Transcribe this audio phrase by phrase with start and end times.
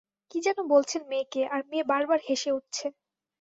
[0.31, 2.85] কি যেন বলছেন মেয়েকে, আর মেয়ে বারবার হোসে উঠছে।